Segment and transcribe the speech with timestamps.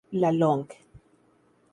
[0.11, 0.65] La long.